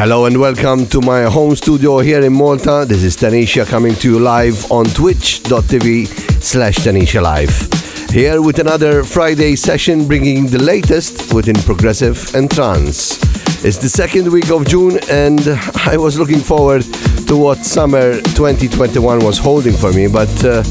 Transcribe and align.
Hello 0.00 0.26
and 0.26 0.38
welcome 0.38 0.86
to 0.86 1.00
my 1.00 1.24
home 1.24 1.56
studio 1.56 1.98
here 1.98 2.22
in 2.22 2.32
Malta. 2.32 2.84
This 2.86 3.02
is 3.02 3.16
Tanisha 3.16 3.66
coming 3.66 3.96
to 3.96 4.08
you 4.08 4.20
live 4.20 4.70
on 4.70 4.84
twitch.tv 4.84 6.06
slash 6.40 6.76
Tanisha 6.76 7.20
Live. 7.20 7.68
Here 8.12 8.40
with 8.40 8.60
another 8.60 9.02
Friday 9.02 9.56
session 9.56 10.06
bringing 10.06 10.46
the 10.46 10.62
latest 10.62 11.34
within 11.34 11.56
progressive 11.56 12.32
and 12.36 12.48
trance. 12.48 13.18
It's 13.64 13.78
the 13.78 13.88
second 13.88 14.30
week 14.30 14.52
of 14.52 14.68
June 14.68 15.00
and 15.10 15.40
I 15.84 15.96
was 15.96 16.16
looking 16.16 16.38
forward 16.38 16.82
to 17.26 17.36
what 17.36 17.66
summer 17.66 18.20
2021 18.20 19.24
was 19.24 19.38
holding 19.38 19.74
for 19.74 19.92
me, 19.92 20.06
but 20.06 20.32
uh, 20.44 20.62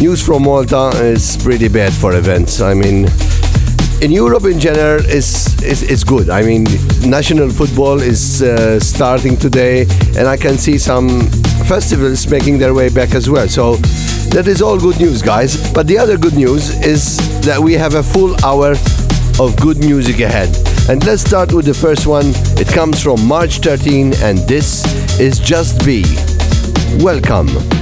news 0.00 0.20
from 0.26 0.42
Malta 0.42 0.88
is 1.04 1.36
pretty 1.36 1.68
bad 1.68 1.92
for 1.92 2.16
events. 2.16 2.60
I 2.60 2.74
mean, 2.74 3.06
in 4.02 4.10
Europe 4.10 4.44
in 4.44 4.58
general 4.58 4.98
is 5.06 5.54
is, 5.62 5.82
is 5.82 6.02
good. 6.02 6.28
I 6.28 6.42
mean, 6.42 6.64
national 7.08 7.50
football 7.50 8.00
is 8.00 8.42
uh, 8.42 8.80
starting 8.80 9.36
today, 9.36 9.82
and 10.18 10.26
I 10.26 10.36
can 10.36 10.58
see 10.58 10.76
some 10.76 11.08
festivals 11.68 12.26
making 12.26 12.58
their 12.58 12.74
way 12.74 12.88
back 12.88 13.14
as 13.14 13.30
well. 13.30 13.48
So 13.48 13.76
that 14.34 14.48
is 14.48 14.60
all 14.60 14.78
good 14.78 14.98
news, 14.98 15.22
guys. 15.22 15.72
But 15.72 15.86
the 15.86 15.98
other 15.98 16.18
good 16.18 16.34
news 16.34 16.70
is 16.84 17.16
that 17.42 17.60
we 17.60 17.74
have 17.74 17.94
a 17.94 18.02
full 18.02 18.34
hour 18.44 18.72
of 19.38 19.56
good 19.60 19.78
music 19.78 20.18
ahead. 20.20 20.50
And 20.88 21.04
let's 21.06 21.22
start 21.22 21.52
with 21.52 21.66
the 21.66 21.74
first 21.74 22.06
one. 22.06 22.32
It 22.58 22.68
comes 22.68 23.00
from 23.00 23.24
March 23.24 23.58
13, 23.58 24.14
and 24.20 24.38
this 24.48 24.84
is 25.20 25.38
Just 25.38 25.84
Be. 25.86 26.02
Welcome. 26.98 27.81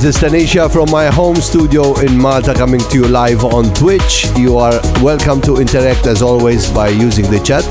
This 0.00 0.16
is 0.16 0.22
Tanisha 0.22 0.72
from 0.72 0.90
my 0.90 1.08
home 1.08 1.36
studio 1.36 1.94
in 2.00 2.16
Malta 2.16 2.54
coming 2.54 2.80
to 2.80 2.96
you 2.96 3.06
live 3.06 3.44
on 3.44 3.70
Twitch. 3.74 4.24
You 4.34 4.56
are 4.56 4.80
welcome 5.02 5.42
to 5.42 5.58
interact 5.58 6.06
as 6.06 6.22
always 6.22 6.70
by 6.70 6.88
using 6.88 7.30
the 7.30 7.38
chat. 7.38 7.66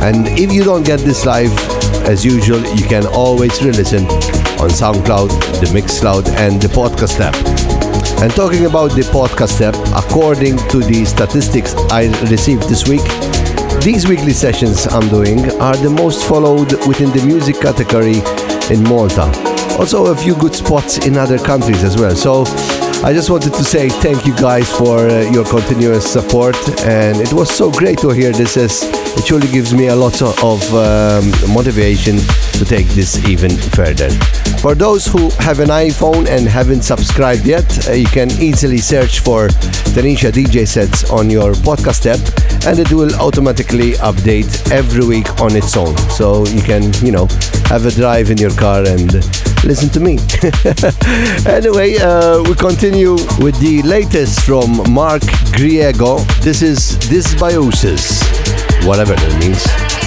And 0.00 0.28
if 0.38 0.52
you 0.52 0.62
don't 0.62 0.84
get 0.84 1.00
this 1.00 1.26
live, 1.26 1.50
as 2.06 2.24
usual, 2.24 2.60
you 2.76 2.86
can 2.86 3.04
always 3.06 3.60
re-listen 3.60 4.06
on 4.62 4.70
SoundCloud, 4.70 5.30
the 5.58 5.66
Mixcloud 5.76 6.28
and 6.36 6.62
the 6.62 6.68
podcast 6.68 7.18
app. 7.18 7.34
And 8.22 8.32
talking 8.32 8.66
about 8.66 8.92
the 8.92 9.02
podcast 9.02 9.60
app, 9.60 9.74
according 10.04 10.58
to 10.68 10.78
the 10.78 11.04
statistics 11.04 11.74
I 11.90 12.04
received 12.30 12.68
this 12.68 12.86
week, 12.86 13.02
these 13.82 14.06
weekly 14.06 14.34
sessions 14.34 14.86
I'm 14.86 15.08
doing 15.08 15.50
are 15.60 15.76
the 15.76 15.90
most 15.90 16.28
followed 16.28 16.74
within 16.86 17.10
the 17.10 17.26
music 17.26 17.56
category 17.56 18.22
in 18.72 18.84
Malta 18.84 19.51
also 19.78 20.12
a 20.12 20.16
few 20.16 20.34
good 20.36 20.54
spots 20.54 21.06
in 21.06 21.16
other 21.16 21.38
countries 21.38 21.82
as 21.84 21.96
well. 21.96 22.14
So 22.14 22.44
I 23.04 23.12
just 23.12 23.30
wanted 23.30 23.52
to 23.54 23.64
say 23.64 23.88
thank 23.88 24.26
you 24.26 24.34
guys 24.36 24.70
for 24.70 25.08
uh, 25.08 25.28
your 25.30 25.44
continuous 25.44 26.10
support, 26.10 26.56
and 26.84 27.16
it 27.18 27.32
was 27.32 27.50
so 27.50 27.70
great 27.70 27.98
to 27.98 28.10
hear 28.10 28.32
this. 28.32 28.56
As 28.56 28.82
it 29.18 29.26
truly 29.26 29.48
gives 29.48 29.74
me 29.74 29.88
a 29.88 29.96
lot 29.96 30.22
of 30.22 30.62
um, 30.74 31.30
motivation 31.52 32.18
to 32.58 32.64
take 32.64 32.86
this 32.88 33.24
even 33.26 33.50
further. 33.50 34.10
For 34.60 34.74
those 34.74 35.06
who 35.06 35.30
have 35.40 35.58
an 35.58 35.68
iPhone 35.68 36.28
and 36.28 36.46
haven't 36.46 36.82
subscribed 36.82 37.44
yet, 37.44 37.88
uh, 37.88 37.92
you 37.92 38.06
can 38.06 38.30
easily 38.40 38.78
search 38.78 39.20
for 39.20 39.48
Tanisha 39.94 40.30
DJ 40.30 40.66
sets 40.66 41.10
on 41.10 41.28
your 41.28 41.54
podcast 41.54 42.06
app, 42.06 42.22
and 42.66 42.78
it 42.78 42.92
will 42.92 43.12
automatically 43.16 43.92
update 43.94 44.70
every 44.70 45.04
week 45.04 45.40
on 45.40 45.56
its 45.56 45.76
own. 45.76 45.96
So 46.10 46.46
you 46.46 46.62
can, 46.62 46.92
you 47.04 47.10
know, 47.10 47.26
have 47.66 47.84
a 47.86 47.90
drive 47.90 48.30
in 48.30 48.38
your 48.38 48.54
car 48.54 48.84
and 48.86 49.10
listen 49.64 49.88
to 49.90 50.00
me. 50.00 50.18
anyway, 51.46 51.96
uh, 51.98 52.42
we 52.42 52.54
continue 52.54 53.12
with 53.40 53.58
the 53.60 53.82
latest 53.84 54.40
from 54.40 54.92
Mark 54.92 55.22
Griego. 55.54 56.26
This 56.42 56.62
is 56.62 56.96
Dysbiosis, 57.08 58.22
whatever 58.86 59.14
that 59.14 59.38
means. 59.40 60.01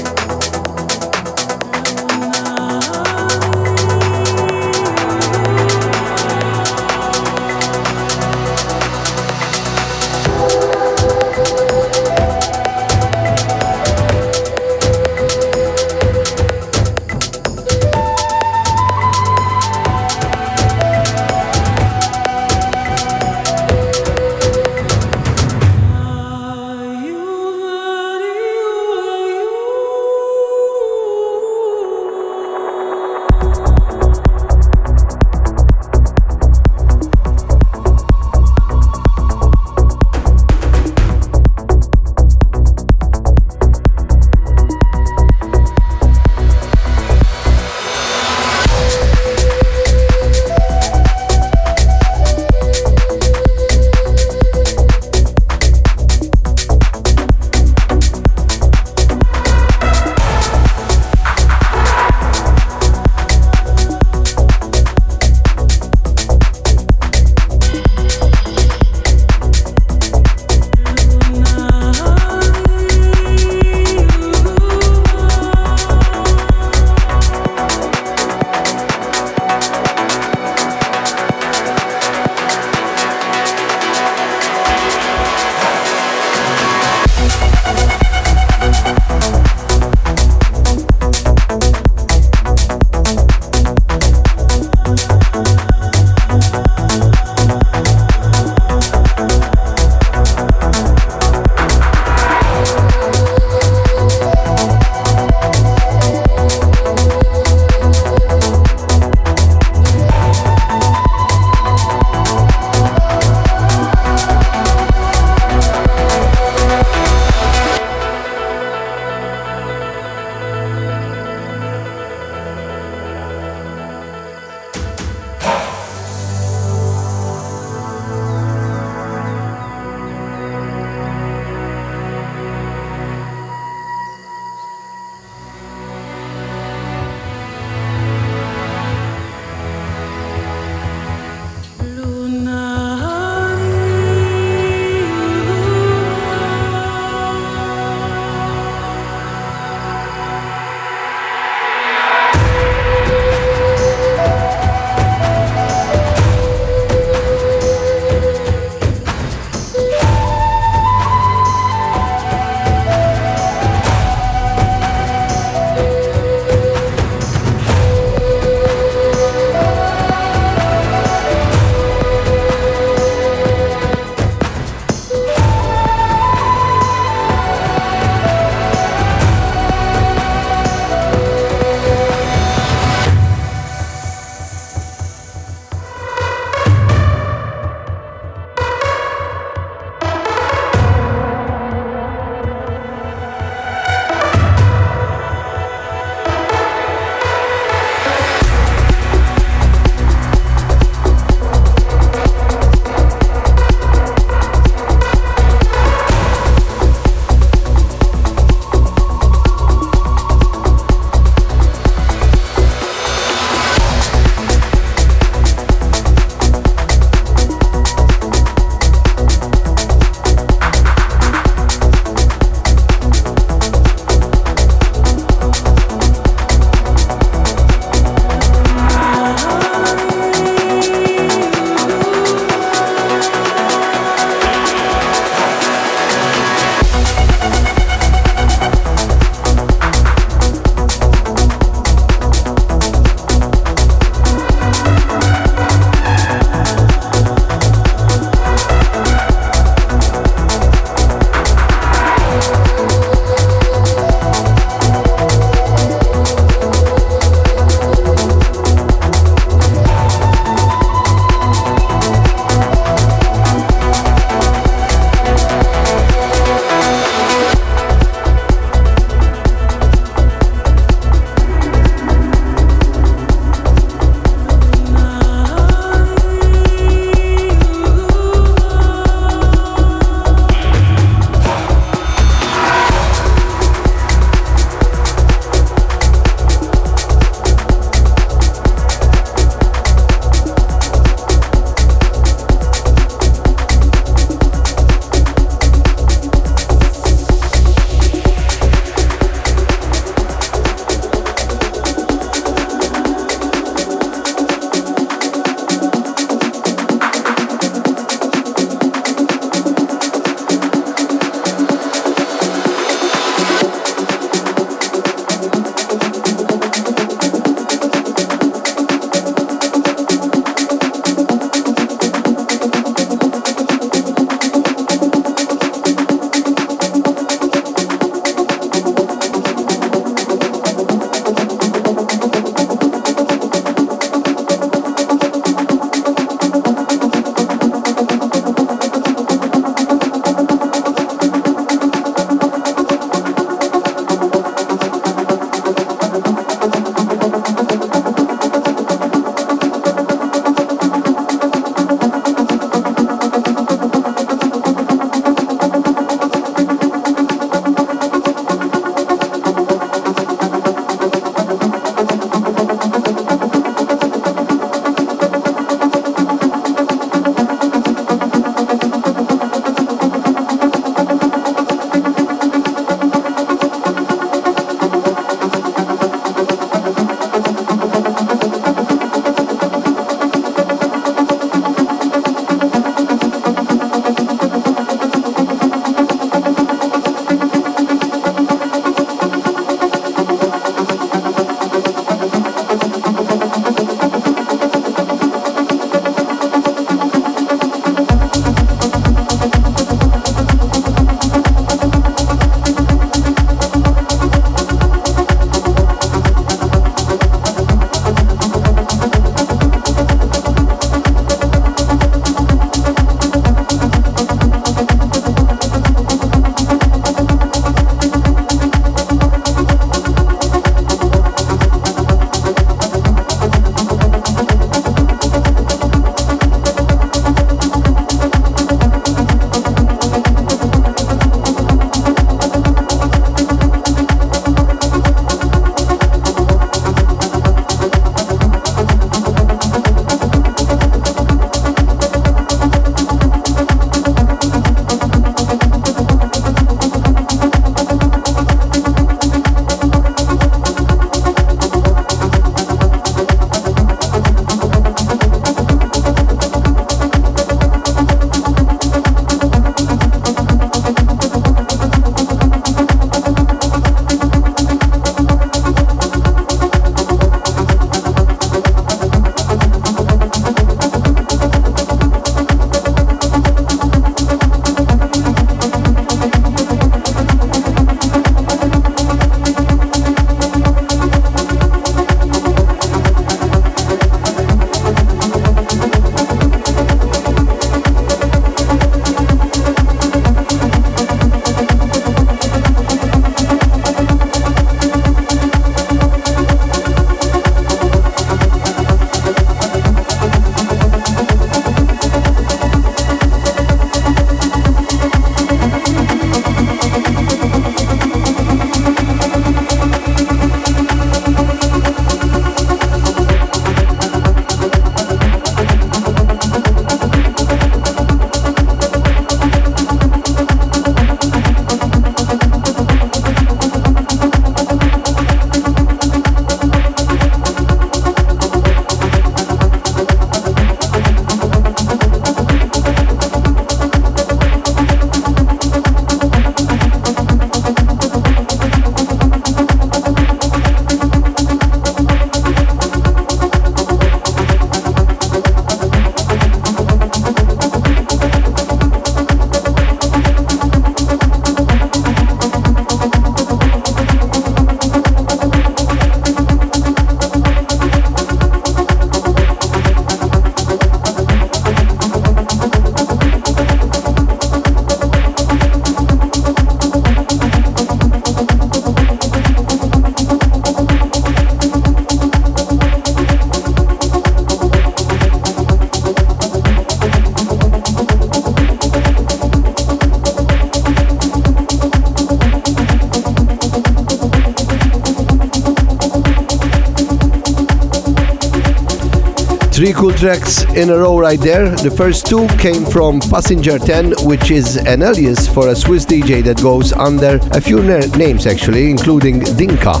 Tracks 590.16 590.64
in 590.76 590.90
a 590.90 590.96
row 590.96 591.18
right 591.18 591.38
there. 591.40 591.68
The 591.70 591.90
first 591.90 592.26
two 592.26 592.46
came 592.58 592.84
from 592.84 593.20
Passenger 593.20 593.78
10, 593.78 594.12
which 594.26 594.50
is 594.50 594.76
an 594.76 595.02
alias 595.02 595.46
for 595.46 595.68
a 595.68 595.76
Swiss 595.76 596.06
DJ 596.06 596.42
that 596.44 596.62
goes 596.62 596.92
under 596.92 597.38
a 597.52 597.60
few 597.60 597.82
names 597.82 598.46
actually, 598.46 598.90
including 598.90 599.40
Dinka. 599.40 600.00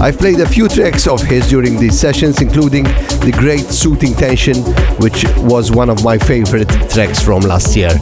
I've 0.00 0.18
played 0.18 0.40
a 0.40 0.48
few 0.48 0.68
tracks 0.68 1.06
of 1.06 1.22
his 1.22 1.48
during 1.48 1.78
these 1.78 1.98
sessions, 1.98 2.40
including 2.40 2.84
the 2.84 3.32
great 3.38 3.64
Suiting 3.64 4.14
Tension, 4.14 4.56
which 5.00 5.24
was 5.38 5.70
one 5.70 5.90
of 5.90 6.02
my 6.02 6.18
favorite 6.18 6.68
tracks 6.90 7.22
from 7.22 7.42
last 7.42 7.76
year. 7.76 7.92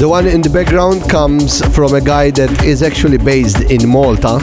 The 0.00 0.08
one 0.08 0.26
in 0.26 0.40
the 0.40 0.50
background 0.50 1.08
comes 1.10 1.64
from 1.74 1.94
a 1.94 2.00
guy 2.00 2.30
that 2.30 2.64
is 2.64 2.82
actually 2.82 3.18
based 3.18 3.60
in 3.70 3.88
Malta. 3.88 4.38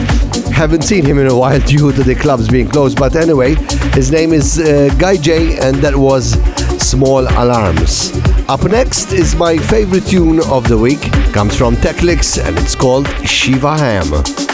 Haven't 0.52 0.82
seen 0.82 1.04
him 1.04 1.18
in 1.18 1.26
a 1.26 1.36
while 1.36 1.60
due 1.66 1.92
to 1.92 2.02
the 2.02 2.14
clubs 2.14 2.48
being 2.48 2.68
closed, 2.68 2.98
but 2.98 3.16
anyway, 3.16 3.54
his 3.92 4.10
name 4.10 4.32
is 4.32 4.58
uh, 4.58 4.94
Guy 4.98 5.16
J, 5.16 5.58
and 5.58 5.76
that 5.76 5.96
was 5.96 6.36
Small 6.88 7.28
Alarms. 7.36 8.18
Up 8.48 8.64
next 8.64 9.12
is 9.12 9.36
my 9.36 9.58
favorite 9.58 10.06
tune 10.06 10.40
of 10.50 10.66
the 10.66 10.78
week, 10.78 11.02
comes 11.34 11.54
from 11.54 11.74
Techlix, 11.76 12.42
and 12.42 12.56
it's 12.56 12.74
called 12.74 13.06
Shiva 13.28 13.76
Ham. 13.76 14.47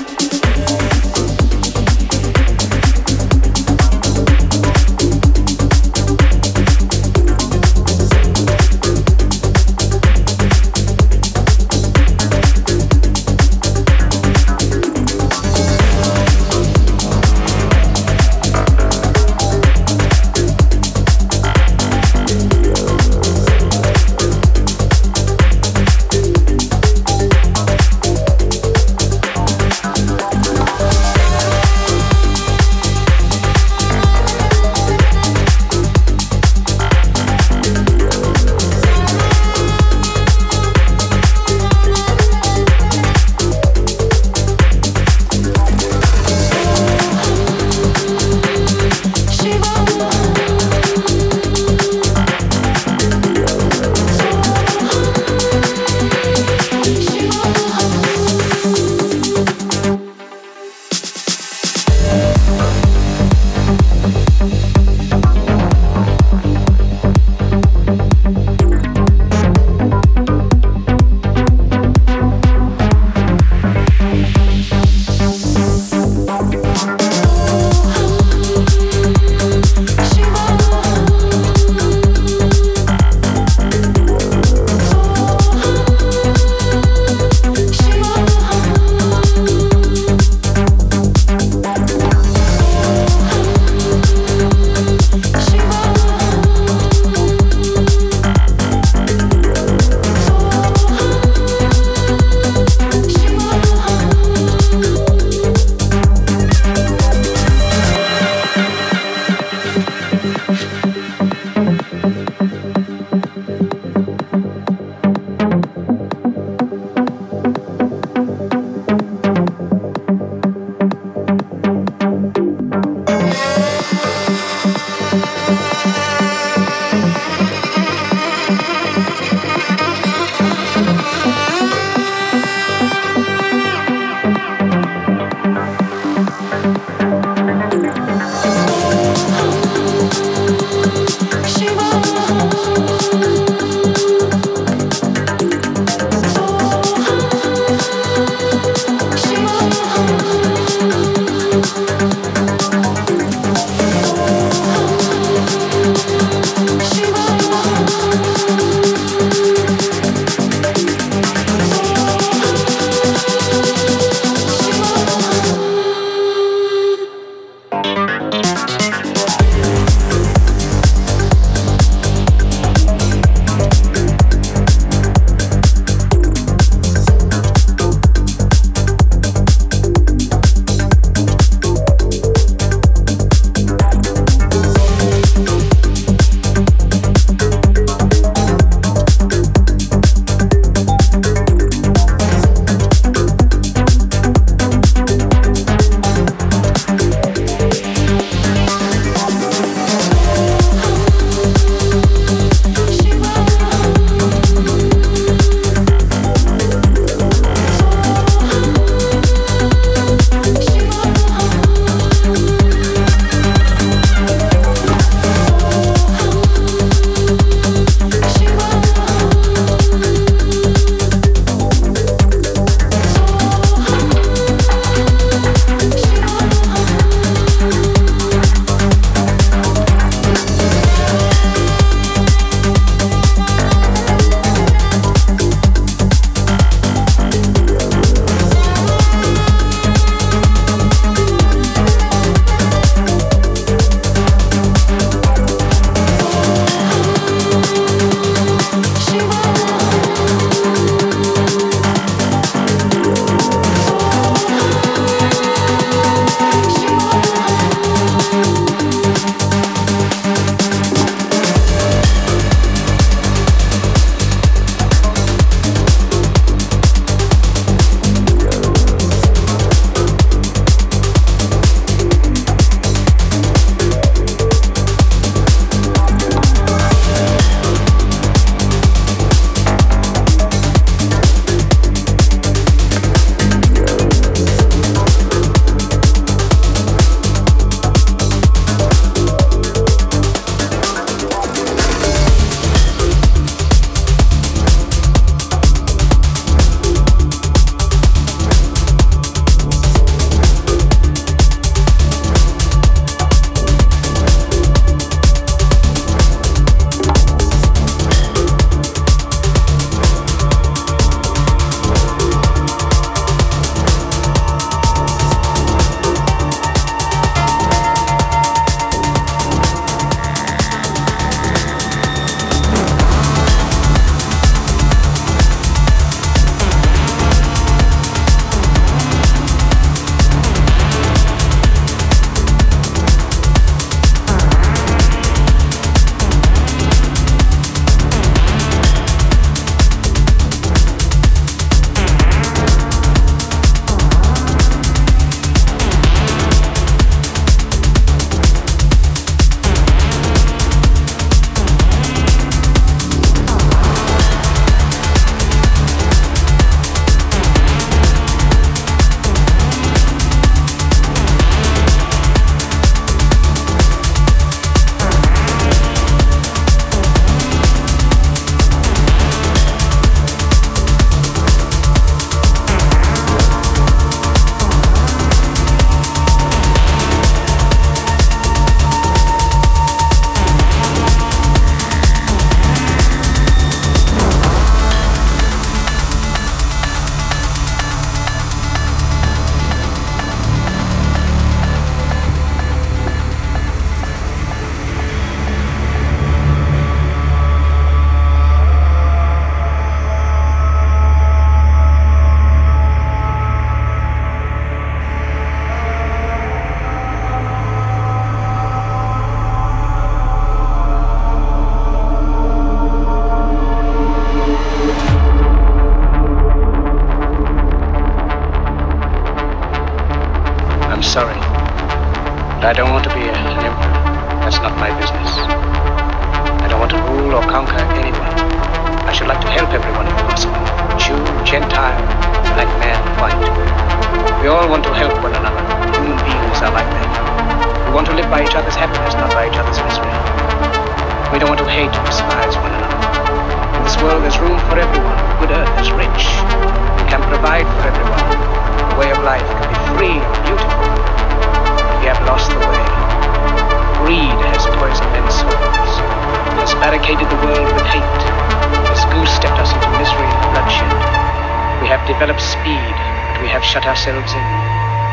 in. 464.33 464.47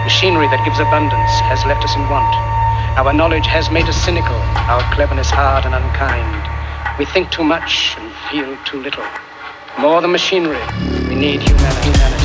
Machinery 0.05 0.47
that 0.47 0.64
gives 0.64 0.80
abundance 0.80 1.32
has 1.51 1.66
left 1.66 1.84
us 1.84 1.95
in 1.95 2.01
want. 2.07 2.34
Our 2.97 3.14
knowledge 3.14 3.47
has 3.47 3.72
made 3.72 3.86
us 3.86 3.97
cynical, 4.03 4.36
our 4.72 4.84
cleverness 4.93 5.30
hard 5.30 5.66
and 5.66 5.76
unkind. 5.76 6.99
We 6.99 7.05
think 7.05 7.32
too 7.32 7.43
much 7.43 7.95
and 7.97 8.12
feel 8.30 8.57
too 8.64 8.82
little. 8.82 9.05
More 9.80 10.01
than 10.01 10.12
machinery, 10.12 10.62
we 11.07 11.16
need 11.16 11.41
humanity. 11.41 12.21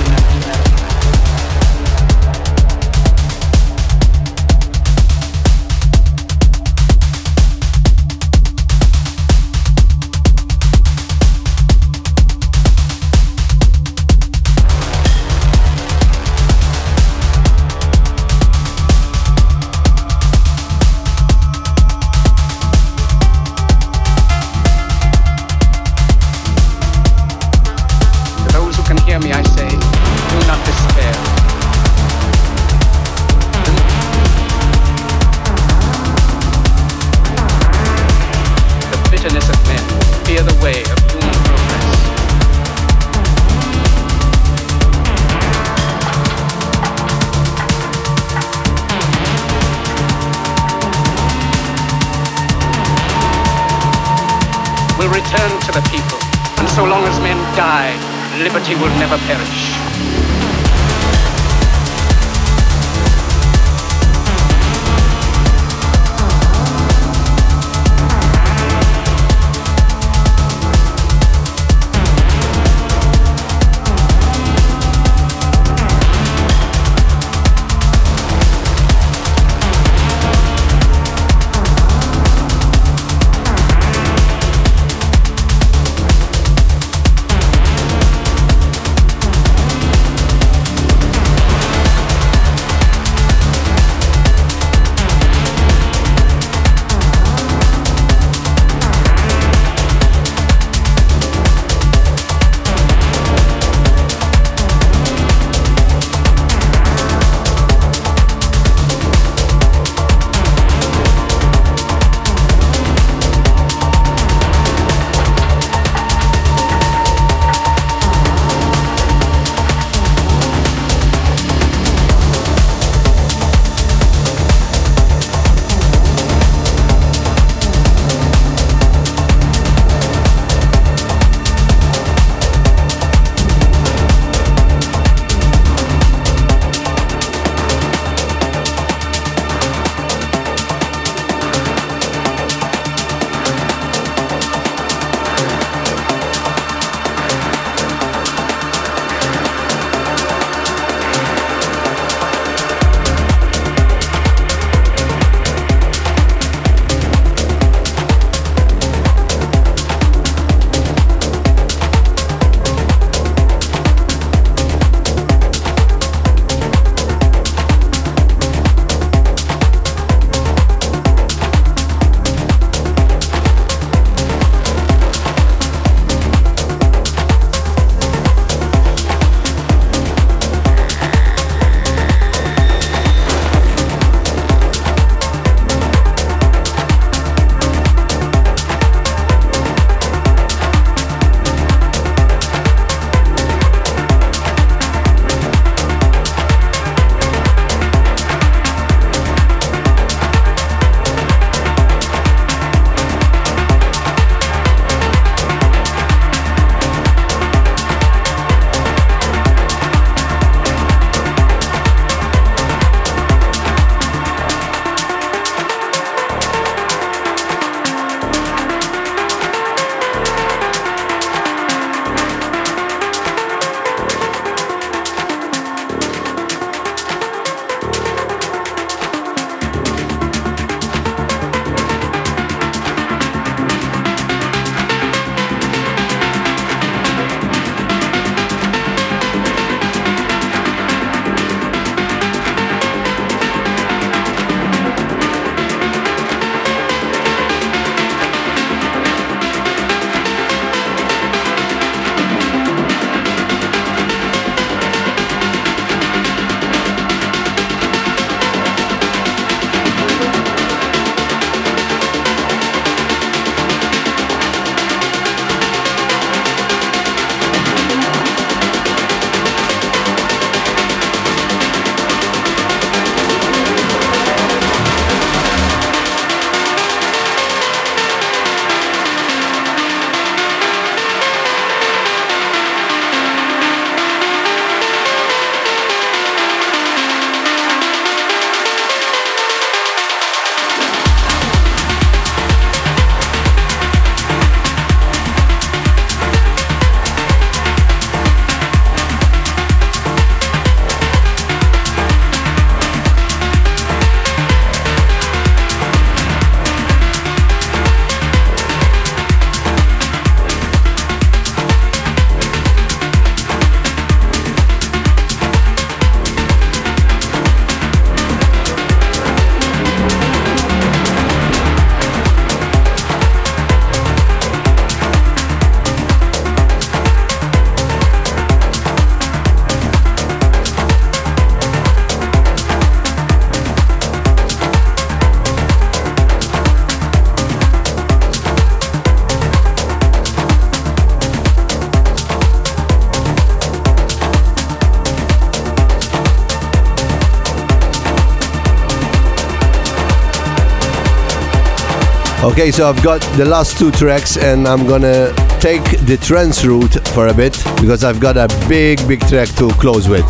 Okay, 352.58 352.70
so 352.70 352.88
I've 352.88 353.02
got 353.02 353.20
the 353.36 353.44
last 353.44 353.76
two 353.76 353.90
tracks 353.90 354.38
and 354.38 354.66
I'm 354.66 354.86
gonna 354.86 355.30
take 355.60 355.84
the 356.06 356.16
trance 356.16 356.64
route 356.64 357.06
for 357.08 357.26
a 357.26 357.34
bit 357.34 357.52
because 357.82 358.02
I've 358.02 358.18
got 358.18 358.38
a 358.38 358.48
big, 358.66 359.06
big 359.06 359.20
track 359.28 359.50
to 359.56 359.68
close 359.72 360.08
with. 360.08 360.24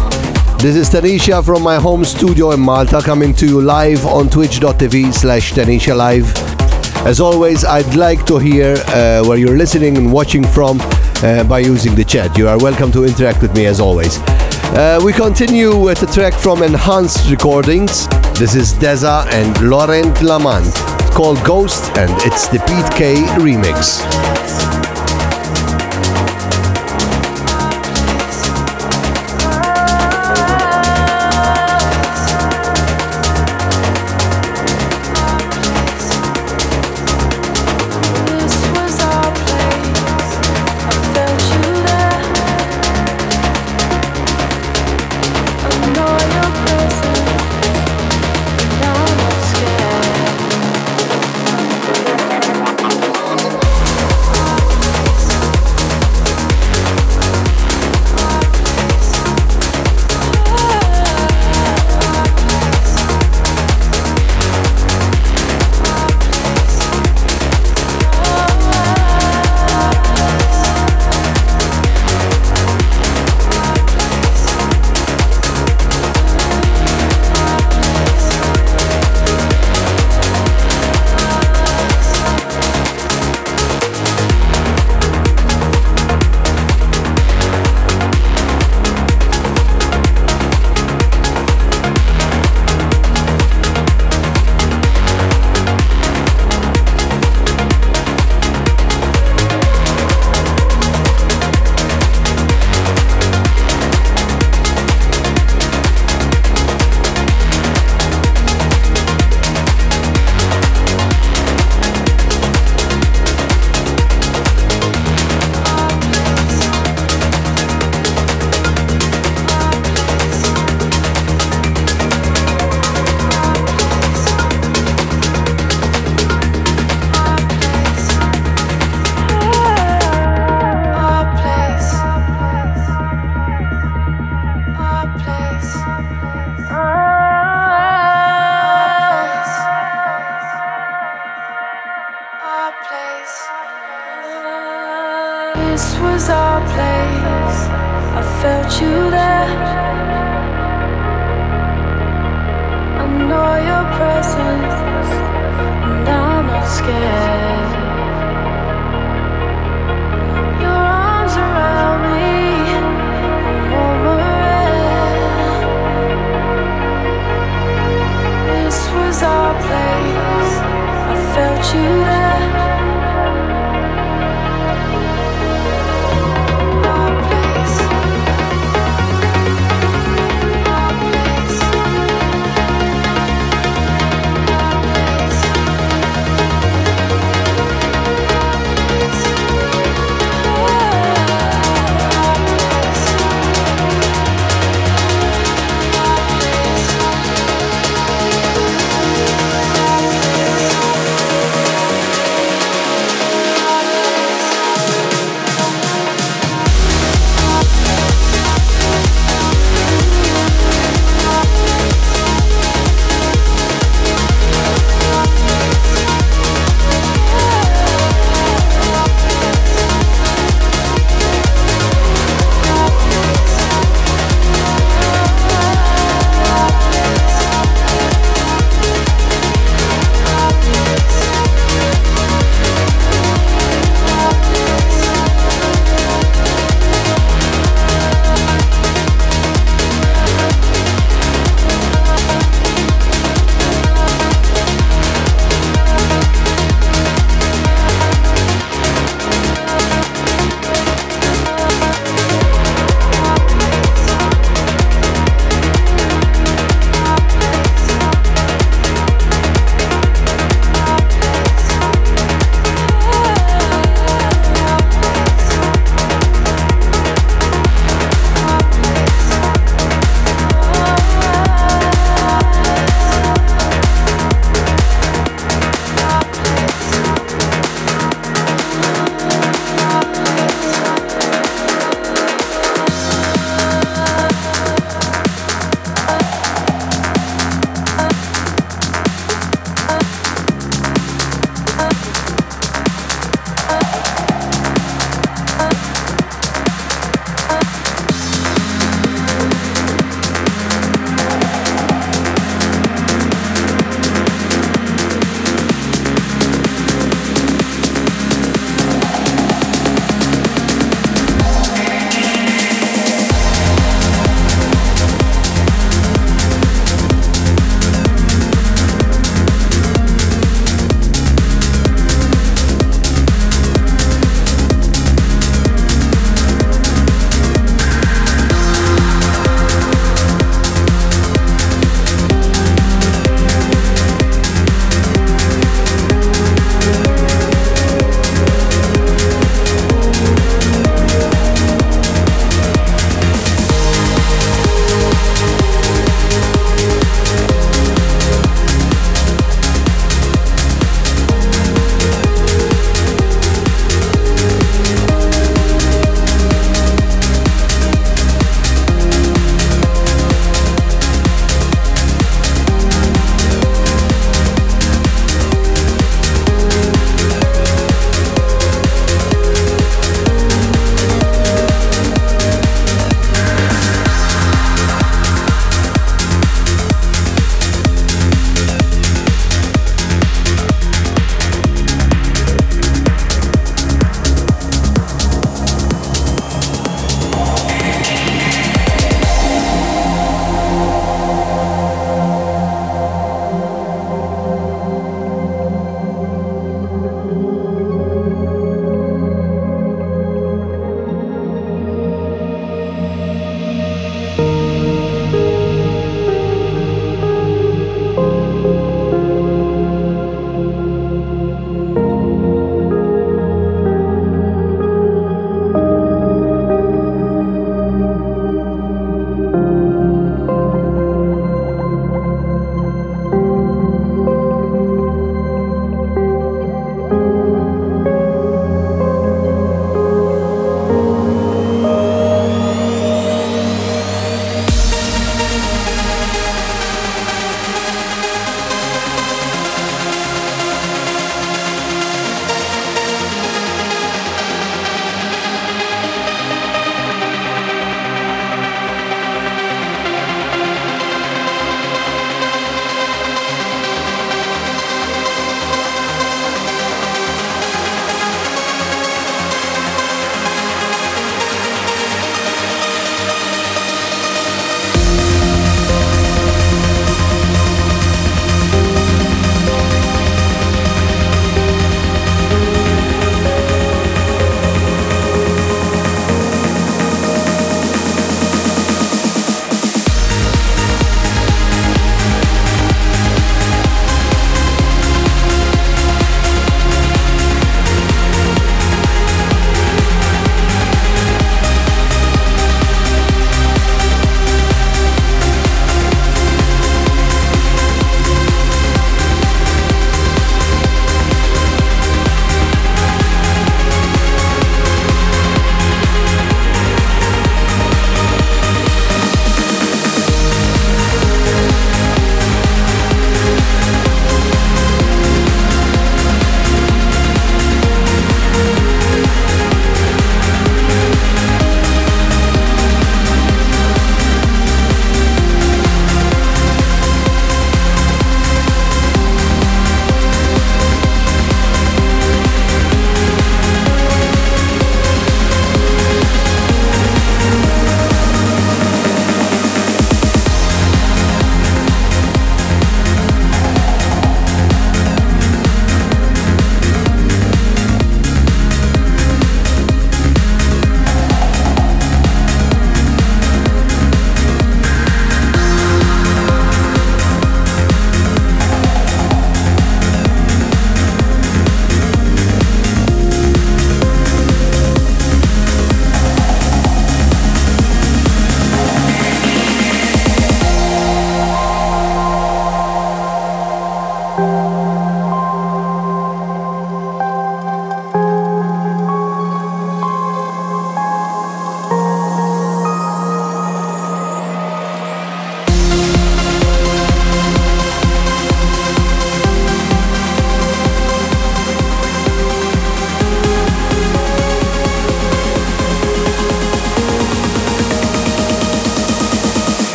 This 0.59 0.75
is 0.75 0.91
Tanisha 0.91 1.45
from 1.45 1.63
my 1.63 1.77
home 1.77 2.05
studio 2.05 2.51
in 2.51 2.59
Malta 2.59 3.01
coming 3.01 3.33
to 3.35 3.47
you 3.47 3.61
live 3.61 4.05
on 4.07 4.29
twitch.tv 4.29 5.15
slash 5.15 5.53
Tanisha 5.53 5.97
Live. 5.97 6.35
As 7.07 7.21
always, 7.21 7.65
I'd 7.65 7.95
like 7.95 8.27
to 8.27 8.39
hear 8.39 8.75
uh, 8.89 9.23
where 9.25 9.39
you're 9.39 9.57
listening 9.57 9.97
and 9.97 10.13
watching 10.13 10.43
from 10.43 10.81
uh, 11.23 11.45
by 11.45 11.61
using 11.61 11.95
the 11.95 12.05
chat. 12.05 12.37
You 12.37 12.49
are 12.49 12.59
welcome 12.59 12.91
to 12.91 13.05
interact 13.05 13.41
with 13.41 13.55
me 13.55 13.67
as 13.67 13.79
always. 13.79 14.19
Uh, 14.75 15.01
we 15.05 15.13
continue 15.13 15.79
with 15.79 16.03
a 16.03 16.13
track 16.13 16.35
from 16.35 16.65
Enhanced 16.65 17.31
Recordings. 17.31 18.09
This 18.37 18.57
is 18.57 18.73
Deza 18.73 19.29
and 19.31 19.71
Laurent 19.71 20.21
Lamont 20.23 20.96
called 21.17 21.43
Ghost 21.45 21.97
and 21.97 22.11
it's 22.27 22.47
the 22.47 22.59
Pete 22.59 22.95
K 22.95 23.15
remix. 23.41 24.36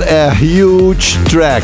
A 0.00 0.34
huge 0.34 1.12
track. 1.28 1.62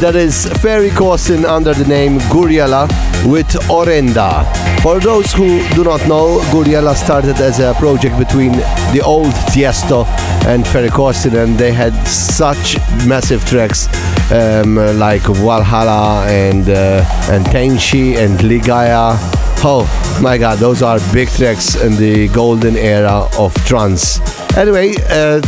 That 0.00 0.14
is 0.14 0.46
Ferry 0.60 0.90
Corsten 0.90 1.46
under 1.46 1.72
the 1.72 1.86
name 1.88 2.18
Gouryella 2.28 2.86
with 3.24 3.46
Orenda. 3.70 4.44
For 4.82 5.00
those 5.00 5.32
who 5.32 5.66
do 5.74 5.84
not 5.84 6.06
know, 6.06 6.40
Gouryella 6.52 6.94
started 6.94 7.40
as 7.40 7.58
a 7.58 7.72
project 7.78 8.18
between 8.18 8.52
the 8.92 9.00
old 9.02 9.32
Tiesto 9.52 10.06
and 10.46 10.66
Ferry 10.68 10.90
Corsten, 10.90 11.42
and 11.42 11.56
they 11.56 11.72
had 11.72 11.94
such 12.06 12.76
massive 13.06 13.42
tracks 13.46 13.88
um, 14.30 14.76
like 14.98 15.22
Walhalla 15.22 16.26
and 16.28 16.68
uh, 16.68 17.02
and 17.30 17.46
Tenshi 17.46 18.18
and 18.18 18.38
Ligaya. 18.40 19.16
Oh 19.62 19.86
my 20.22 20.36
god, 20.36 20.58
those 20.58 20.82
are 20.82 20.98
big 21.14 21.28
tracks 21.30 21.76
in 21.76 21.96
the 21.96 22.28
golden 22.28 22.76
era 22.76 23.26
of 23.38 23.54
trance. 23.64 24.20
Anyway, 24.56 24.94
uh, 25.08 25.40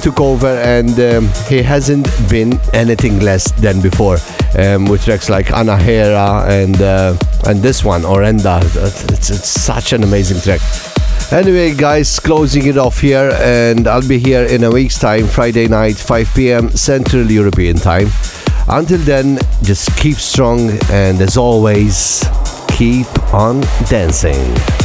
took 0.00 0.20
over 0.20 0.46
and 0.46 0.98
um, 1.00 1.28
he 1.48 1.62
hasn't 1.62 2.06
been 2.30 2.58
anything 2.72 3.18
less 3.20 3.50
than 3.60 3.80
before 3.80 4.18
um, 4.58 4.86
with 4.86 5.04
tracks 5.04 5.28
like 5.28 5.46
Anahera 5.46 6.48
and 6.48 6.80
uh, 6.80 7.16
and 7.46 7.60
this 7.60 7.84
one, 7.84 8.02
Orenda. 8.02 8.62
It's, 9.10 9.30
it's 9.30 9.48
such 9.48 9.92
an 9.92 10.04
amazing 10.04 10.40
track. 10.40 10.60
Anyway, 11.32 11.74
guys, 11.74 12.18
closing 12.18 12.66
it 12.66 12.76
off 12.76 13.00
here, 13.00 13.30
and 13.40 13.86
I'll 13.86 14.06
be 14.06 14.18
here 14.18 14.44
in 14.44 14.64
a 14.64 14.70
week's 14.70 14.98
time, 14.98 15.26
Friday 15.26 15.68
night, 15.68 15.96
5 15.96 16.34
p.m. 16.34 16.70
Central 16.70 17.30
European 17.30 17.76
Time. 17.76 18.08
Until 18.68 18.98
then, 18.98 19.38
just 19.62 19.96
keep 19.96 20.16
strong, 20.16 20.70
and 20.90 21.20
as 21.20 21.36
always, 21.36 22.24
keep 22.68 23.06
on 23.32 23.60
dancing. 23.88 24.79